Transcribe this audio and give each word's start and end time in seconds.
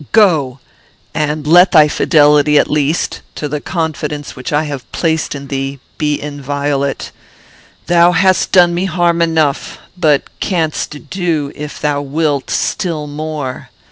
Go; 0.13 0.59
and 1.13 1.45
let 1.45 1.73
thy 1.73 1.87
fidelity, 1.87 2.57
at 2.57 2.71
least, 2.71 3.21
to 3.35 3.47
the 3.47 3.61
confidence 3.61 4.35
which 4.35 4.51
I 4.51 4.63
have 4.63 4.91
placed 4.91 5.35
in 5.35 5.45
thee, 5.45 5.77
be 5.99 6.19
inviolate. 6.19 7.11
Thou 7.85 8.11
hast 8.13 8.51
done 8.51 8.73
me 8.73 8.85
harm 8.85 9.21
enough, 9.21 9.77
but 9.95 10.23
canst 10.39 11.11
do, 11.11 11.51
if 11.53 11.79
thou 11.79 12.01
wilt, 12.01 12.49
still 12.49 13.05
more. 13.05 13.69